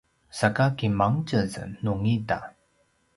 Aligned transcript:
saka 0.39 0.65
kimangtjez 0.77 1.53
nungida? 1.83 2.39